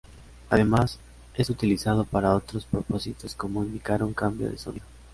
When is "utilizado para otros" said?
1.51-2.65